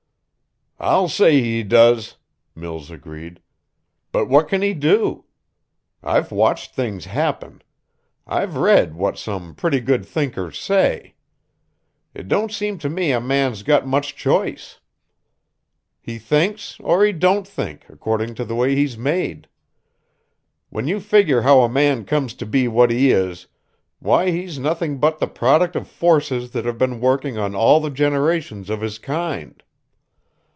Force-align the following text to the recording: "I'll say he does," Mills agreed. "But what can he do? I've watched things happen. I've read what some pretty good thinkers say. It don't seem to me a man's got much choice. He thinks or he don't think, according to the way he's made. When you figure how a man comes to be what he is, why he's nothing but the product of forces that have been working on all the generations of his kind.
"I'll 0.83 1.09
say 1.09 1.39
he 1.41 1.61
does," 1.61 2.17
Mills 2.55 2.89
agreed. 2.89 3.39
"But 4.11 4.27
what 4.27 4.47
can 4.47 4.63
he 4.63 4.73
do? 4.73 5.25
I've 6.01 6.31
watched 6.31 6.73
things 6.73 7.05
happen. 7.05 7.61
I've 8.25 8.55
read 8.55 8.95
what 8.95 9.19
some 9.19 9.53
pretty 9.53 9.79
good 9.79 10.03
thinkers 10.07 10.59
say. 10.59 11.13
It 12.15 12.27
don't 12.27 12.51
seem 12.51 12.79
to 12.79 12.89
me 12.89 13.11
a 13.11 13.21
man's 13.21 13.61
got 13.61 13.85
much 13.85 14.15
choice. 14.15 14.79
He 16.01 16.17
thinks 16.17 16.79
or 16.79 17.05
he 17.05 17.11
don't 17.11 17.47
think, 17.47 17.85
according 17.87 18.33
to 18.33 18.43
the 18.43 18.55
way 18.55 18.73
he's 18.75 18.97
made. 18.97 19.47
When 20.71 20.87
you 20.87 20.99
figure 20.99 21.43
how 21.43 21.61
a 21.61 21.69
man 21.69 22.05
comes 22.05 22.33
to 22.33 22.45
be 22.47 22.67
what 22.67 22.89
he 22.89 23.11
is, 23.11 23.45
why 23.99 24.31
he's 24.31 24.57
nothing 24.57 24.97
but 24.97 25.19
the 25.19 25.27
product 25.27 25.75
of 25.75 25.87
forces 25.87 26.49
that 26.53 26.65
have 26.65 26.79
been 26.79 26.99
working 26.99 27.37
on 27.37 27.53
all 27.53 27.79
the 27.79 27.91
generations 27.91 28.71
of 28.71 28.81
his 28.81 28.97
kind. 28.97 29.61